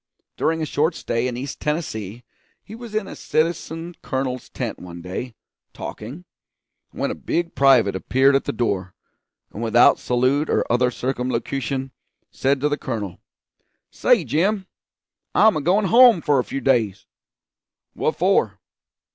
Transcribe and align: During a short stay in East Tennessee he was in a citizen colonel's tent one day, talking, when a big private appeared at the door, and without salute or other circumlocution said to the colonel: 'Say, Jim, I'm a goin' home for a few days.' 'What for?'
During 0.35 0.63
a 0.63 0.65
short 0.65 0.95
stay 0.95 1.27
in 1.27 1.37
East 1.37 1.59
Tennessee 1.59 2.23
he 2.63 2.73
was 2.73 2.95
in 2.95 3.07
a 3.07 3.15
citizen 3.15 3.93
colonel's 4.01 4.49
tent 4.49 4.79
one 4.79 4.99
day, 4.99 5.35
talking, 5.73 6.25
when 6.89 7.11
a 7.11 7.13
big 7.13 7.53
private 7.53 7.95
appeared 7.95 8.35
at 8.35 8.45
the 8.45 8.51
door, 8.51 8.95
and 9.53 9.61
without 9.61 9.99
salute 9.99 10.49
or 10.49 10.65
other 10.71 10.89
circumlocution 10.89 11.91
said 12.31 12.59
to 12.61 12.67
the 12.67 12.79
colonel: 12.79 13.19
'Say, 13.91 14.23
Jim, 14.23 14.65
I'm 15.35 15.55
a 15.55 15.61
goin' 15.61 15.85
home 15.85 16.21
for 16.21 16.39
a 16.39 16.43
few 16.43 16.61
days.' 16.61 17.05
'What 17.93 18.15
for?' 18.15 18.57